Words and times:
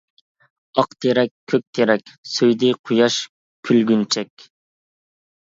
ئاق 0.77 0.95
تېرەك-كۆك 1.05 1.65
تېرەك، 1.79 2.09
سۆيدى 2.31 2.73
قۇياش 2.89 3.19
كۈلگۈنچەك. 3.71 4.49